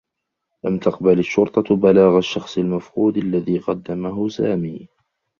لم 0.63 0.77
تقبل 0.79 1.19
الشّرطة 1.19 1.75
بلاغ 1.75 2.17
الشّخص 2.17 2.57
المفقود 2.57 3.17
الذي 3.17 3.57
قدّمه 3.57 4.29
سامي. 4.29 4.87